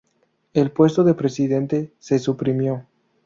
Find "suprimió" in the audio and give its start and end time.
2.17-2.87